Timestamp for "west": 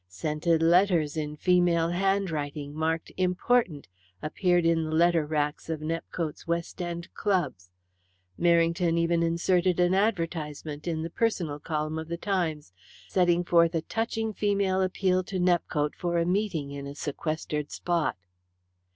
6.47-6.81